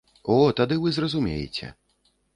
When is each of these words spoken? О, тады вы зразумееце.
О, 0.35 0.37
тады 0.61 0.79
вы 0.85 0.95
зразумееце. 0.97 1.73